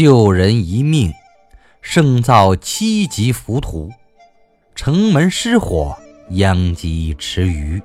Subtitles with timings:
[0.00, 1.12] 救人一命，
[1.82, 3.88] 胜造七级浮屠；
[4.76, 5.98] 城门失火，
[6.30, 7.82] 殃及池鱼。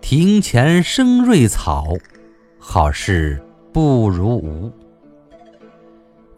[0.00, 1.86] 庭前生瑞草，
[2.58, 3.40] 好事
[3.72, 4.72] 不如无。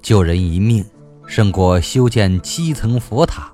[0.02, 0.84] 救人一命，
[1.26, 3.50] 胜过修建七层佛塔；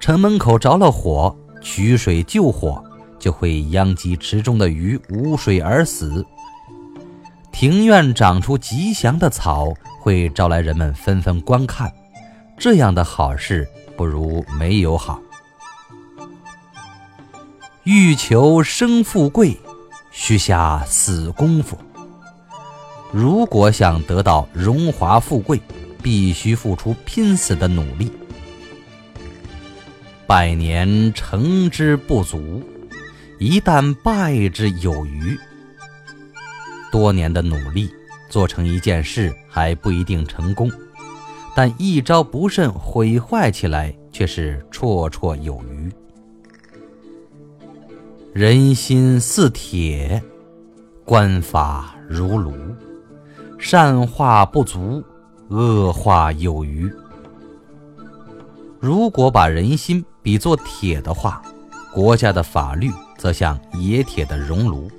[0.00, 2.82] 城门口着了火，取水救火，
[3.18, 6.24] 就会殃及池中的鱼无水而死。
[7.52, 9.68] 庭院长出吉祥的草，
[10.04, 11.90] 会招来人们纷纷观看。
[12.58, 15.18] 这样的好事不如没有好。
[17.84, 19.58] 欲求生富贵，
[20.10, 21.78] 须下死功夫。
[23.12, 25.58] 如果想得到荣华富贵，
[26.02, 28.12] 必须付出拼死的努力。
[30.26, 32.62] 百年成之不足，
[33.38, 35.38] 一旦败之有余。
[36.92, 37.90] 多年的努力
[38.34, 40.68] 做成一件事还不一定成功，
[41.54, 45.88] 但一招不慎毁坏起来却是绰绰有余。
[48.32, 50.20] 人心似铁，
[51.04, 52.52] 官法如炉，
[53.56, 55.00] 善化不足，
[55.50, 56.92] 恶化有余。
[58.80, 61.40] 如果把人心比作铁的话，
[61.92, 64.90] 国家的法律则像冶铁的熔炉。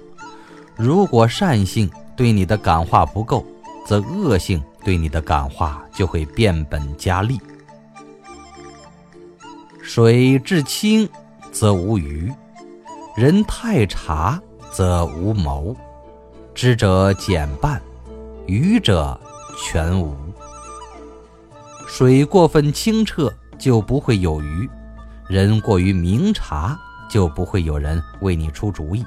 [0.77, 3.45] 如果善性对你的感化不够，
[3.85, 7.39] 则恶性对你的感化就会变本加厉。
[9.81, 11.07] 水至清
[11.51, 12.31] 则无鱼，
[13.15, 14.41] 人太察
[14.71, 15.75] 则无谋。
[16.53, 17.81] 知者减半，
[18.45, 19.19] 愚者
[19.57, 20.15] 全无。
[21.85, 24.69] 水过分清澈就不会有鱼，
[25.27, 26.79] 人过于明察
[27.09, 29.05] 就不会有人为你出主意。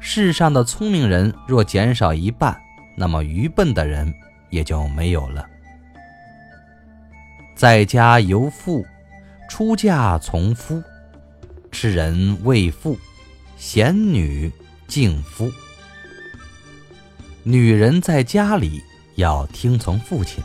[0.00, 2.58] 世上的聪明人若减少一半，
[2.96, 4.12] 那么愚笨的人
[4.50, 5.44] 也就没有了。
[7.54, 8.86] 在家由父，
[9.48, 10.82] 出嫁从夫。
[11.70, 12.98] 痴人为妇，
[13.56, 14.50] 贤女
[14.86, 15.52] 敬夫。
[17.42, 18.82] 女人在家里
[19.16, 20.42] 要听从父亲，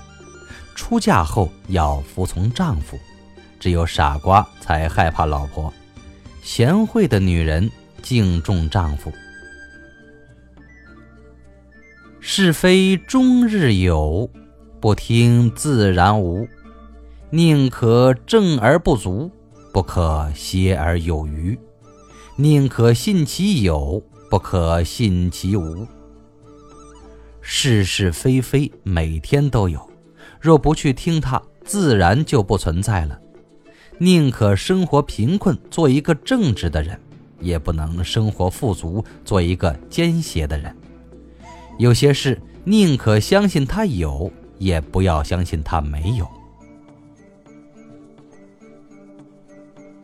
[0.75, 2.99] 出嫁后要服从丈夫。
[3.59, 5.73] 只有傻瓜才害怕老婆，
[6.41, 7.71] 贤惠的女人
[8.01, 9.09] 敬重丈夫。
[12.25, 14.29] 是非终日有，
[14.79, 16.47] 不听自然无。
[17.29, 19.29] 宁可正而不足，
[19.73, 21.57] 不可邪而有余；
[22.37, 25.85] 宁可信其有，不可信其无。
[27.41, 29.91] 是是非非每天都有，
[30.39, 33.19] 若不去听它，自然就不存在了。
[33.97, 36.97] 宁可生活贫困，做一个正直的人，
[37.41, 40.73] 也不能生活富足，做一个奸邪的人。
[41.77, 46.27] 有些事宁可相信他有，也不要相信他没有。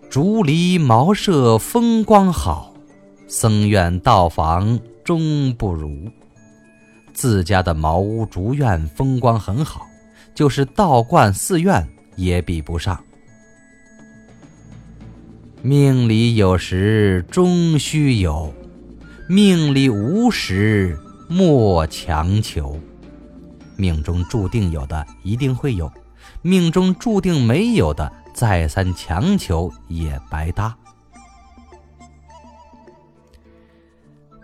[0.09, 2.74] 竹篱茅舍风光好，
[3.28, 6.09] 僧院道房终不如。
[7.13, 9.86] 自家的茅屋竹院风光很好，
[10.34, 13.01] 就是道观寺院也比不上。
[15.62, 18.53] 命里有时终须有，
[19.28, 20.97] 命里无时。
[21.32, 22.80] 莫强求，
[23.76, 25.92] 命中注定有的一定会有，
[26.42, 30.76] 命中注定没有的，再三强求也白搭。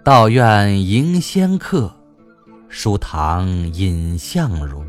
[0.03, 1.91] 道院迎仙客，
[2.69, 4.84] 书堂饮相如。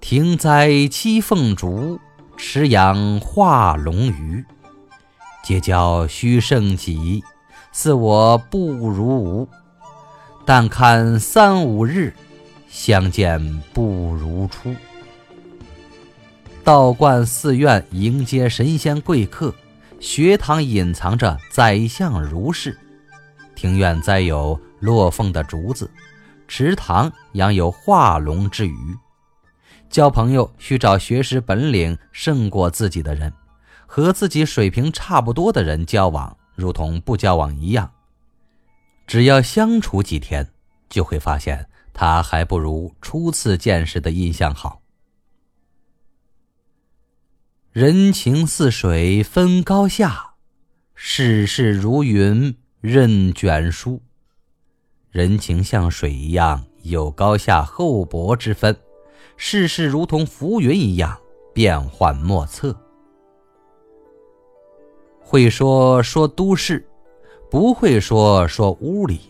[0.00, 1.98] 庭栽七凤竹，
[2.36, 4.44] 池养化龙鱼。
[5.42, 7.24] 结交须胜己，
[7.72, 9.48] 似我不如无。
[10.48, 12.10] 但看三五日，
[12.70, 13.38] 相见
[13.74, 14.74] 不如初。
[16.64, 19.54] 道观寺院迎接神仙贵客，
[20.00, 22.74] 学堂隐藏着宰相如是，
[23.54, 25.90] 庭院栽有落凤的竹子，
[26.46, 28.74] 池塘养有化龙之鱼。
[29.90, 33.30] 交朋友需找学识本领胜过自己的人，
[33.86, 37.90] 和自己水平差不多的人交往，如同不交往一样。
[39.08, 40.46] 只要相处几天，
[40.90, 44.82] 就会发现他还不如初次见时的印象好。
[47.72, 50.34] 人情似水分高下，
[50.94, 54.02] 世事如云任卷舒。
[55.10, 58.76] 人情像水一样有高下厚薄之分，
[59.38, 61.18] 世事如同浮云一样
[61.54, 62.78] 变幻莫测。
[65.18, 66.86] 会说说都市。
[67.50, 69.20] 不会说说屋里，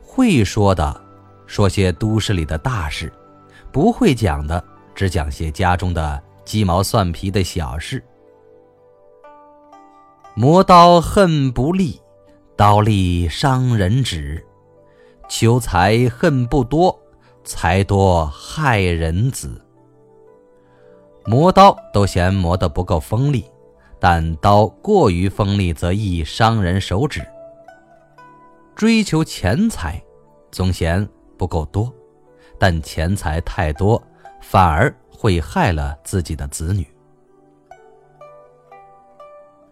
[0.00, 1.00] 会说的，
[1.46, 3.12] 说些都市里的大事，
[3.72, 4.62] 不会讲的
[4.94, 8.02] 只讲些家中的鸡毛蒜皮的小事。
[10.34, 12.00] 磨刀恨不利，
[12.56, 14.40] 刀利伤人指；
[15.28, 16.96] 求财恨不多，
[17.42, 19.60] 财多害人子。
[21.26, 23.44] 磨刀都嫌磨得不够锋利，
[24.00, 27.20] 但刀过于锋利则易伤人手指。
[28.74, 30.02] 追求钱财，
[30.50, 31.06] 总嫌
[31.36, 31.92] 不够多，
[32.58, 34.02] 但钱财太多，
[34.40, 36.86] 反而会害了自己的子女。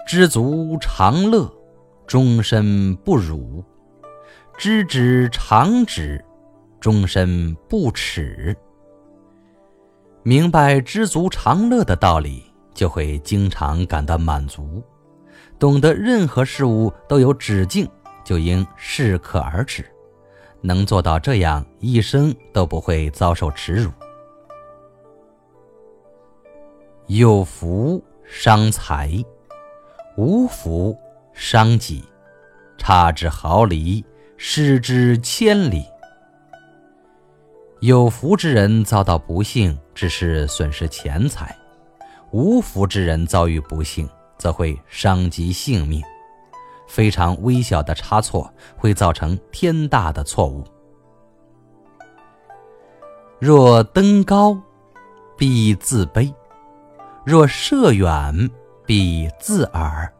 [0.06, 1.50] 知足常乐，
[2.06, 3.64] 终身不辱；
[4.58, 6.22] 知止常止，
[6.78, 8.54] 终身不耻。
[10.22, 12.47] 明白知足常乐的道理，
[12.78, 14.80] 就会经常感到满足；
[15.58, 17.90] 懂得任何事物都有止境，
[18.24, 19.84] 就应适可而止。
[20.60, 23.90] 能做到这样，一生都不会遭受耻辱。
[27.08, 29.10] 有福伤财。
[30.16, 30.96] 无福
[31.32, 32.04] 伤己，
[32.76, 34.04] 差之毫厘，
[34.36, 35.84] 失之千里。
[37.80, 41.46] 有福之人遭到不幸，只是损失钱财；
[42.30, 46.02] 无福之人遭遇不幸，则会伤及性命。
[46.86, 50.64] 非常微小的差错，会造成天大的错误。
[53.38, 54.58] 若登高，
[55.36, 56.32] 必自卑；
[57.24, 58.50] 若射远，
[58.86, 60.12] 必自耳。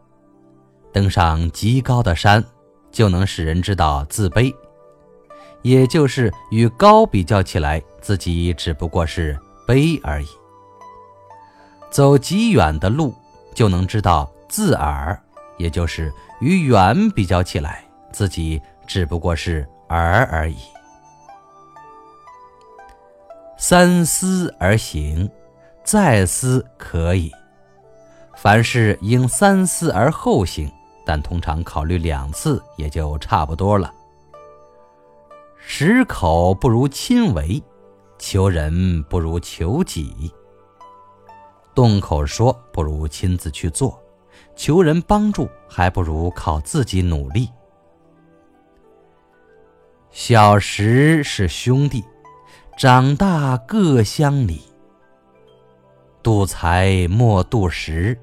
[0.93, 2.44] 登上极高的山，
[2.90, 4.54] 就能使人知道自卑，
[5.62, 10.28] 也就是与高比较起来，自己只不过是卑而已。
[11.90, 13.14] 走极远的路，
[13.55, 15.19] 就能知道自耳，
[15.56, 20.56] 也就是与远比较起来，自己只不过是耳而已。
[23.56, 25.29] 三思而行，
[25.82, 27.32] 再思可以。
[28.37, 30.70] 凡事应三思而后行，
[31.05, 33.93] 但通常考虑两次也就差不多了。
[35.56, 37.61] 十口不如亲为，
[38.17, 40.32] 求人不如求己。
[41.78, 44.02] 动口说不如亲自去做，
[44.56, 47.48] 求人帮助还不如靠自己努力。
[50.10, 52.02] 小时是兄弟，
[52.76, 54.60] 长大各乡里。
[56.20, 58.19] 度财莫度时。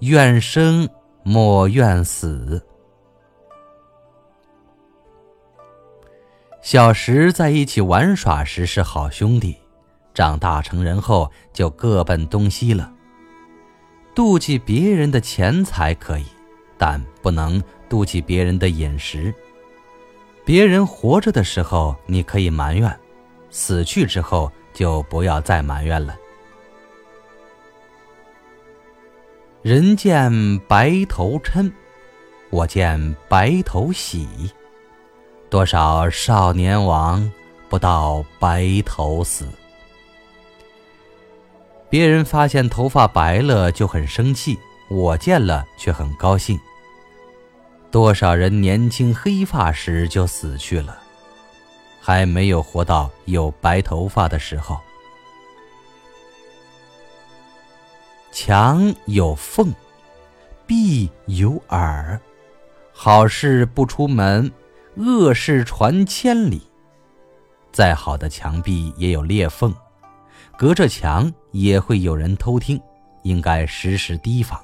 [0.00, 0.86] 愿生
[1.22, 2.62] 莫愿死。
[6.60, 9.56] 小时在一起玩耍时是好兄弟，
[10.20, 12.92] 长大成人后就各奔东西了。
[14.14, 16.26] 妒忌别人的钱财可以，
[16.76, 19.34] 但不能妒忌别人的饮食。
[20.44, 22.94] 别人活着的时候你可以埋怨，
[23.48, 26.14] 死去之后就不要再埋怨了。
[29.62, 30.30] 人见
[30.68, 31.72] 白头嗔，
[32.50, 34.28] 我见白头喜。
[35.48, 37.32] 多少少年亡，
[37.70, 39.48] 不到白头死。
[41.90, 44.56] 别人发现头发白了就很生气，
[44.88, 46.58] 我见了却很高兴。
[47.90, 50.96] 多少人年轻黑发时就死去了，
[52.00, 54.78] 还没有活到有白头发的时候。
[58.30, 59.74] 墙有缝，
[60.68, 62.20] 壁有耳。
[62.92, 64.52] 好事不出门，
[64.94, 66.62] 恶事传千里。
[67.72, 69.74] 再好的墙壁也有裂缝，
[70.60, 72.78] 隔着墙也会有人偷听，
[73.22, 74.62] 应该时时提防。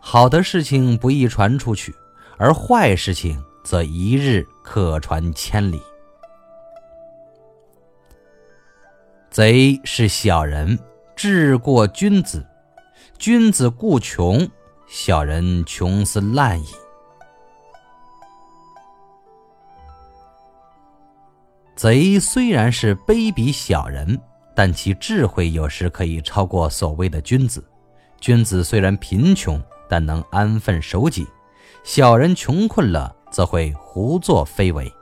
[0.00, 1.94] 好的事情不易传出去，
[2.36, 5.80] 而坏事情则一日可传千里。
[9.30, 10.76] 贼是小人。
[11.14, 12.44] 志过君子，
[13.18, 14.50] 君子固穷，
[14.88, 16.66] 小人穷斯滥矣。
[21.76, 24.20] 贼虽然是卑鄙小人，
[24.54, 27.64] 但其智慧有时可以超过所谓的君子。
[28.20, 31.24] 君子虽然贫穷，但能安分守己；
[31.82, 34.92] 小人穷困了，则会胡作非为。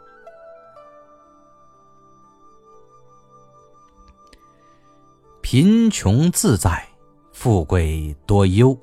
[5.43, 6.87] 贫穷自在，
[7.33, 8.79] 富贵多忧。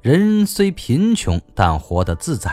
[0.00, 2.50] 人虽贫穷，但活得自在；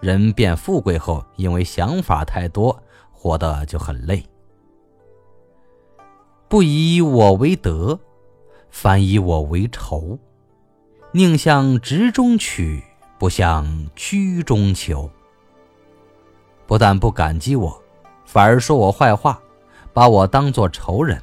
[0.00, 2.78] 人变富贵后，因为想法太多，
[3.10, 4.22] 活得就很累。
[6.48, 7.98] 不以我为德，
[8.70, 10.16] 反以我为仇。
[11.10, 12.84] 宁向直中取，
[13.18, 15.10] 不向曲中求。
[16.66, 17.82] 不但不感激我，
[18.24, 19.40] 反而说我坏话，
[19.92, 21.20] 把我当作仇人。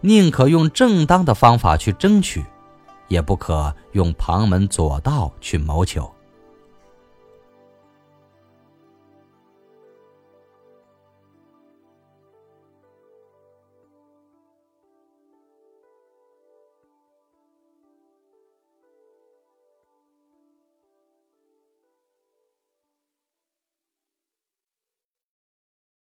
[0.00, 2.44] 宁可用正当的方法去争取，
[3.08, 6.08] 也不可用旁门左道去谋求。